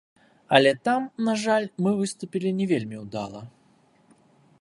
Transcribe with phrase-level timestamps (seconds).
[0.59, 3.41] Але там, на жаль, мы выступілі не вельмі ўдала.